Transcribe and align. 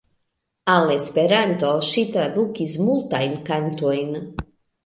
Al 0.75 0.89
Esperanto 0.93 1.69
ŝi 1.89 2.05
tradukis 2.15 2.75
multajn 2.89 3.39
kantojn. 3.51 4.19